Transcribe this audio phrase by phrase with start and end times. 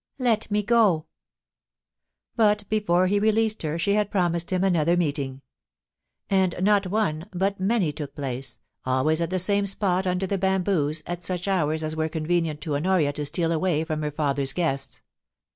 [0.17, 1.05] Let me go!'
[2.35, 5.43] But before he released her she had promised him another meeting.
[6.27, 11.03] And not one, but many took place, always at the same spot under the bamboos,
[11.05, 15.03] at such hours as were convenient to Honoria to steal away from her father's guests.